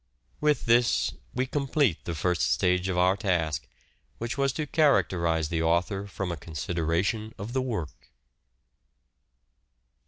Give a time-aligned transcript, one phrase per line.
[0.39, 3.67] With this we complete the first stage of our task
[4.17, 8.09] which was to characterize the author from a con sideration of the work.